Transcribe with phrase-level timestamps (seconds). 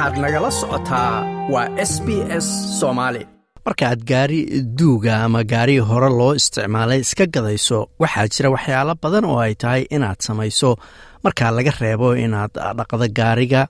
[0.00, 1.14] waxaad nagala socotaa
[1.52, 2.08] waa s b
[2.44, 2.46] s
[2.80, 3.22] soomaali
[3.66, 4.40] markaaad gaari
[4.78, 7.78] duuga ama gaari hore loo isticmaalay iska gadayso.
[8.02, 10.76] Waxaa jira waxyaalo badan oo ay tahay inaad samayso.
[11.24, 13.62] Markaa laga reebo inaad dhaqdo gaariga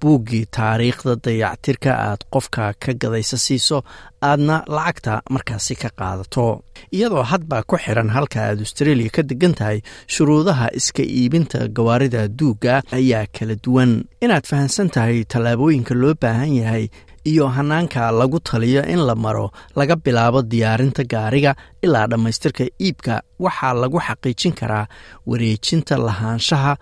[0.00, 3.78] buuggii taariikhda dayactirka aad qofka ka gadaysa siiso
[4.22, 6.62] aadna lacagta markaasi ka qaadato.
[6.94, 12.82] Iyadoo hadbaa ku xiran halka aad australia ka degan tahay shuruudaha iska iibinta gawaarida duugga
[12.98, 14.04] ayaa kala duwan.
[14.22, 16.86] Inaad fahamsan tahay tallaabooyinka loo baahan yahay
[17.30, 19.46] iyo hanaanka lagu taliyo in la maro
[19.78, 21.52] laga bilaabo diyaarinta gaariga
[21.84, 24.86] ilaa dhammaystirka iibka waxaa lagu xaqiijin karaa
[25.28, 26.72] wareejinta lahaanshaha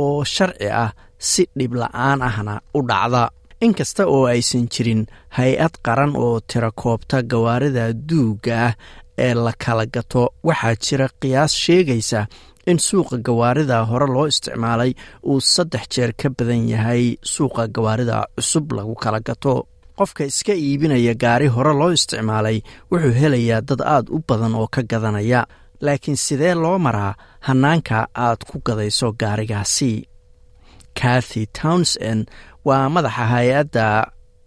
[0.00, 0.90] oo sharci ah
[1.28, 3.22] si dhib la'aan ahna u dhacda.
[3.66, 5.02] Inkasta oo aysan jirin
[5.36, 8.74] hay'ad qaran oo tira koobta gawaarida duugga ah
[9.26, 12.20] ee la kala gato waxaa jira qiyaas sheegaysa
[12.70, 14.92] in suuqa gawaarida hore loo isticmaalay
[15.30, 19.54] uu saddex jeer ka badan yahay suuqa gawaarida cusub lagu kala gato
[19.98, 22.58] qofka iska iibinaya gaari hore loo isticmaalay
[22.90, 25.40] wuxuu helayaa dad aad u badan oo ka gadanaya.
[25.86, 27.14] Laakiin sidee loo maraa
[27.46, 27.96] hanaanka
[28.26, 29.92] aad ku gadayso gaarigaasi?
[31.00, 32.28] Kathy townsend
[32.64, 33.86] waa madaxa hay'adda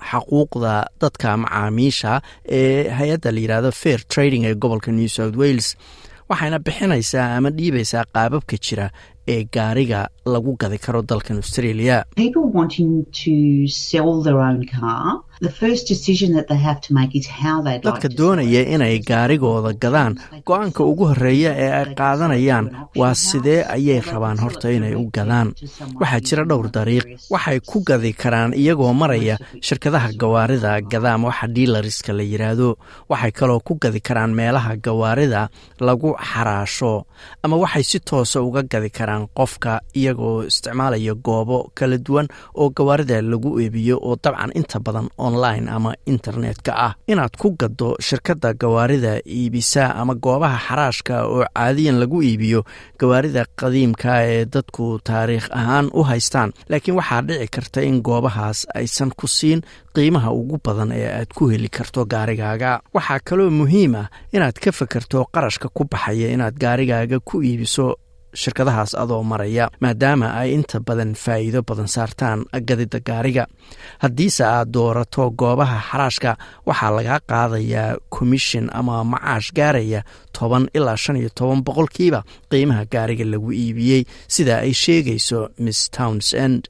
[0.10, 2.12] xaquuqda dadka macaamiisha
[2.60, 5.68] ee hay'adda la yidhaahdo fair trading ee gobolka new south wales
[6.30, 8.88] waxayna bixinaysaa ama dhiibaysaa qaababka jira
[9.34, 12.06] ee gaariga lagu gadi karo dalkan australia.
[17.84, 20.16] Dadka doonaya inay gaarigooda gadaan.
[20.46, 22.66] Go'aanka ugu horreeya ee ay qaadanayaan
[22.96, 25.54] waa sidee ayay rabaan horta inay u gadaan
[26.00, 27.06] waxaa jira dhowr dariiq.
[27.30, 32.78] waxay ku gadi karaan iyagoo maraya shirkadaha gawaarida gada ama waxa diilariska la yidhaahdo
[33.10, 35.50] waxay kaloo ku gadi karaan meelaha gawaarida
[35.80, 37.06] lagu xaraasho
[37.44, 39.82] ama waxay si toosa uga gadi karaan qofka
[40.14, 45.94] iyagoo isticmaalaya goobo kala duwan oo gawaarida lagu eebiyo oo dabcan inta badan online ama
[46.06, 46.94] internetka ah.
[47.08, 52.64] Inaad ku gaddo shirkadda gawaarida iibisa ama goobaha xaraashka oo caadiyan lagu iibiyo
[53.00, 56.54] gawaarida qadiimka ee dadku taariikh ahaan u haystaan.
[56.70, 59.62] Laakiin waxaa dhici karta in goobahaas aysan ku siin
[59.96, 62.80] qiimaha ugu badan ee aad ku heli karto gaarigaaga.
[62.94, 67.96] Waxaa kaloo muhiim ah inaad ka fakerto qarashka ku baxaya inaad gaarigaaga ku iibiso
[68.42, 73.46] shirkadahaas adoo maraya maadaama ay inta badan faa'iido badan saartaan gadida gaariga.
[74.04, 76.32] Haddiise aad doorato goobaha xaraashka
[76.68, 80.02] waxaa lagaa qaadayaa commission ama macaash gaaraya
[80.38, 86.62] toban ilaa shan iyo toban boqolkiiba qiimaha gaariga lagu iibiyey sida ay sheegayso miss townsend.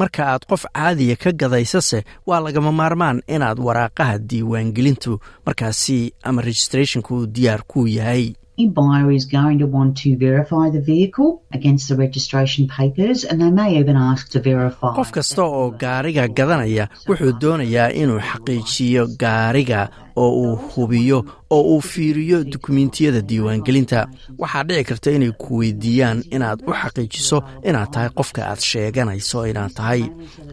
[0.00, 5.12] Marka aad qof caadiya ka gadaysase waa lagama maarmaan inaad waraaqaha diiwaangelintu
[5.46, 8.24] markaasi ama registrathonku diyaar kuu yahay
[8.64, 13.50] buyer is going to want to verify the vehicle against the registration papers and they
[13.50, 14.92] may even ask to verify.
[14.96, 19.80] Qof kasta oo gaariga gadanaya wuxuu doonayaa inuu xaqiijiyo gaariga
[20.16, 21.18] oo uu hubiyo
[21.50, 24.08] oo uu fiiriyo dukumentiyada diiwaangelinta.
[24.38, 29.72] Waxaa dhici karta inay ku weydiiyaan inaad u xaqiijiso inaad tahay qofka aad sheeganayso inaad
[29.78, 30.02] tahay.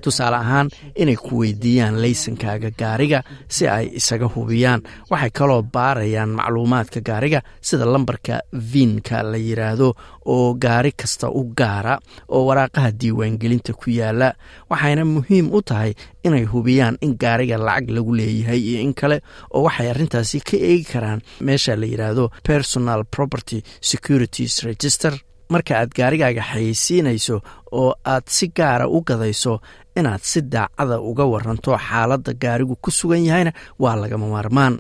[0.02, 4.82] Tusaale ahaan inay ku weydiiyaan laysankaaga gaariga si ay isaga hubiyaan.
[5.10, 12.00] Waxay kaloo baarayaan macluumaadka gaariga sida lambarka viinka la yidhaahdo oo gaari kasta u gaara
[12.30, 14.34] oo waraaqaha diiwaangelinta ku yaalla
[14.70, 15.94] waxayna muhiim u tahay
[16.24, 19.18] inay hubiyaan in gaariga lacag lagu leeyahay iyo in kale
[19.52, 21.22] oo waxay arrintaasi ka eegi karaan.
[21.48, 25.14] Meesha la yidhaahdo personal property securities register.
[25.54, 27.36] Marka aad gaarigaaga xayeysiinayso
[27.72, 29.60] oo aad si gaara u gadayso
[30.00, 34.80] inaad si daacada uga waranto xaaladda gaarigu ku sugan yahayna waa lagama maarmaan.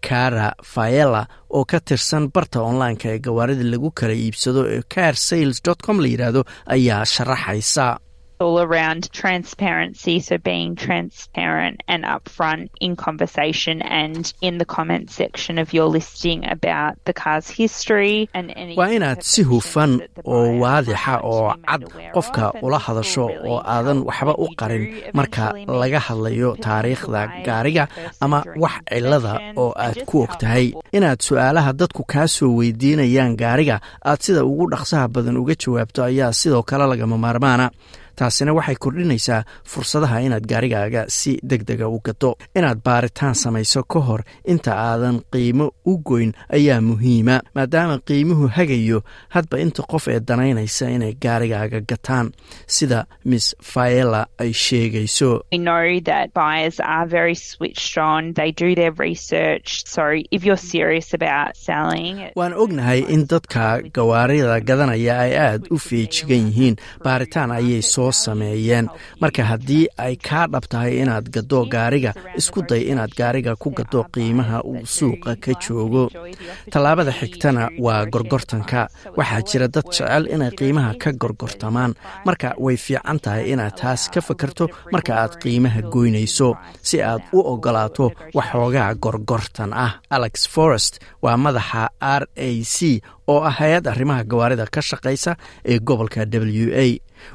[0.00, 5.58] Kara faela oo ka tirsan barta online-ka ee gawaarida lagu kala iibsado ee car sales
[5.86, 6.42] com la yidhaahdo
[6.74, 7.98] ayaa sharaxaysa
[8.40, 15.58] all around transparency, so being transparent and upfront in conversation and in the comment section
[15.58, 19.92] of your listing about the car's history and any waa inaad si hufan
[20.24, 21.82] oo waadixa oo cad
[22.14, 24.84] qofka ula hadasho oo aadan waxba u qarin
[25.18, 25.44] marka
[25.82, 27.84] laga hadlayo taariikhda gaariga
[28.20, 33.76] ama wax cilada oo aad ku og tahay inaad su'aalaha dadku kaa soo weydiinayaan gaariga
[34.10, 37.66] aad sida ugu dhaqsaha badan uga jawaabto ayaa sidoo kale lagama maarmaana
[38.18, 39.40] taasina waxay kordhinaysaa
[39.72, 42.30] fursadaha inaad gaarigaaga si deg dega u gato.
[42.58, 44.22] Inaad baaritaan samayso ka hor
[44.52, 48.98] inta aadan qiimo u goyn ayaa muhiima maadaama qiimuhu hagayo
[49.34, 52.26] hadba inta qof ee danaynaysa inay gaarigaaga gataan.
[52.66, 55.30] Sida miss faela ay sheegayso.
[62.36, 66.76] Waan ognahay in dadka gawaarida gadanaya ay aad u feejigan yihiin.
[67.04, 68.88] Baaritaan ayay soo soo sameeyeen.
[69.20, 74.04] Marka haddii ay kaa dhab tahay inaad gaddo gaariga isku day inaad gaariga ku gaddo
[74.14, 76.08] qiimaha uu suuqa ka joogo.
[76.70, 78.88] Tallaabada xigtana waa gorgortanka.
[79.16, 81.94] Waxaa jira dad jecel inay qiimaha ka gorgortamaan.
[82.26, 86.54] Marka way fiican tahay inaad taas ka fakarto marka aad qiimaha goynayso.
[86.82, 89.92] Si aad u ogolaato waxoogaa gorgortan ah.
[90.10, 93.00] Alex forest waa madaxa r a c
[93.32, 95.32] oo ah hay'ad arrimaha gawaarida ka shaqaysa
[95.72, 96.86] ee gobolka w a.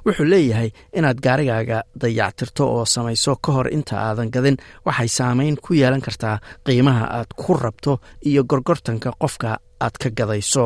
[0.06, 5.74] Wuxuu leeyahay inaad gaarigaaga dayactirto oo samayso ka hor inta aadan gadin waxay saameyn ku
[5.74, 8.00] yeelan kartaa qiimaha aad ku rabto
[8.30, 10.66] iyo gorgortanka qofka aad ka gadayso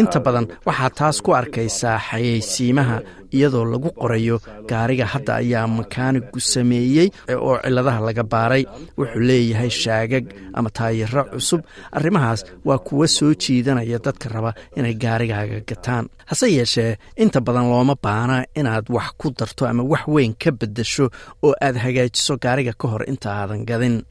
[0.00, 2.96] inta badan waxaad taas ku arkaysaa xayeysiimaha
[3.36, 4.36] iyadoo lagu qorayo
[4.70, 8.64] gaariga hadda ayaa makaanigu sameeyey oo ciladaha laga baaray.
[8.98, 10.24] Wuxuu leeyahay shaagag
[10.54, 11.60] ama taayiro cusub.
[11.92, 16.08] Arrimahaas waa kuwa soo jiidanaya dadka raba inay gaarigaaga gataan.
[16.26, 20.50] Hase yeeshee inta badan looma baana inaad wax ku darto ama wax weyn ka
[20.80, 21.10] beddesho
[21.42, 24.02] oo aad hagaajiso gaariga ka hor inta aadan gadin.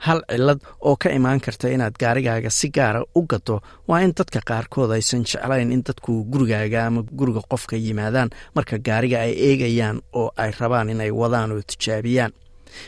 [0.00, 4.40] Hal cilad oo ka imaan karta inaad gaarigaaga si gaara u gaddo waa in dadka
[4.48, 10.30] qaarkood aysan jeclayn in dadku gurigaaga ama guriga qofka yimaadaan marka gaariga ay eegayaan oo
[10.36, 12.32] ay rabaan inay wadaan oo tijaabiyaan.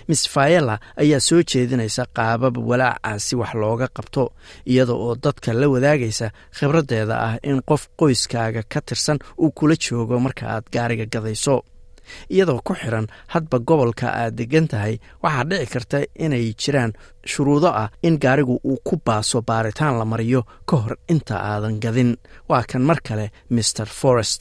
[0.09, 4.33] Miss fayela ayaa soo jeedinaysa qaabab walaacaasi wax looga qabto
[4.67, 10.19] iyada oo dadka la wadaagaysa khibraddeeda ah in qof qoyskaaga ka tirsan uu kula joogo
[10.21, 11.63] marka aad gaariga gadayso
[12.35, 16.93] iyadoo ku xiran hadba gobolka aad degan tahay waxaa dhici karta inay jiraan
[17.27, 22.17] shuruudo ah in gaarigu uu ku baaso baaritaan la mariyo ka hor inta aadan gadin.
[22.49, 24.41] Waa kan mar kale mr forest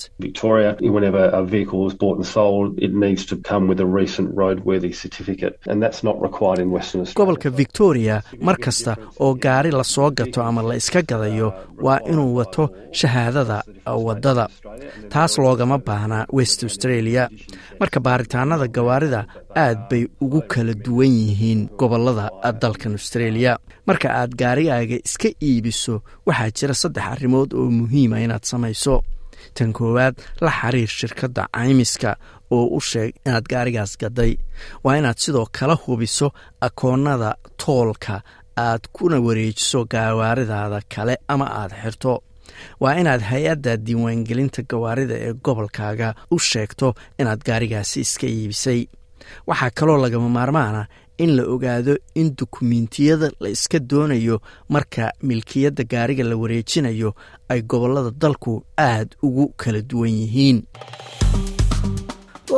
[7.15, 12.35] gobolka victoria mar kasta oo gaari la soo gato ama la iska gadayo waa inuu
[12.35, 13.63] wato shahaadada
[14.07, 14.47] waddada
[15.09, 17.29] taas loogama baahnaa west australia.
[17.79, 19.25] Marka baaritaanada gawaarida
[19.55, 22.29] aad bay ugu kala duwan yihiin gobollada
[22.61, 23.57] dalkan australia.
[23.87, 25.95] Marka aad gaarigaaga iska iibiso
[26.27, 28.95] waxaa jira saddex arrimood oo muhiima inaad samayso.
[29.55, 30.15] Tan koowaad
[30.45, 32.15] la xiriir shirkadda caymiska
[32.55, 34.33] oo u sheeg inaad gaarigaas gaday.
[34.83, 36.27] Waa inaad sidoo kala hubiso
[36.67, 37.29] akoonnada
[37.61, 38.21] toolka
[38.57, 42.13] aad kuna wareejiso gawaaridaada kale ama aad xirto.
[42.81, 46.87] Waa inaad hay'adda diiwaangelinta gawaarida ee gobolkaaga u sheegto
[47.19, 48.81] inaad gaarigaasi iska iibisay
[49.47, 50.85] waxaa kaloo lagama maarmaana
[51.17, 57.13] in la ogaado in dukumiintiyada la iska doonayo marka milkiyadda gaariga la wareejinayo
[57.49, 60.63] ay gobollada dalku aad ugu kala duwan yihiin.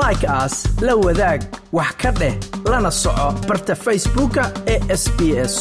[0.02, 2.36] Like aas la wadaag wax ka dheh
[2.66, 5.54] lana soco barta facebooka ee sb s